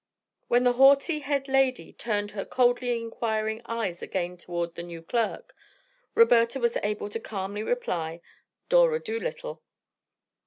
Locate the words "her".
2.31-2.43